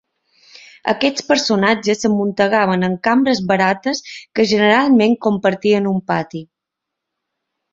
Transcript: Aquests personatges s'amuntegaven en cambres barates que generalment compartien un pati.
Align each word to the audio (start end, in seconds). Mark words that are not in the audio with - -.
Aquests 0.93 1.25
personatges 1.31 2.01
s'amuntegaven 2.05 2.87
en 2.89 2.95
cambres 3.09 3.43
barates 3.53 4.01
que 4.39 4.47
generalment 4.53 5.15
compartien 5.29 5.91
un 5.95 6.01
pati. 6.13 6.43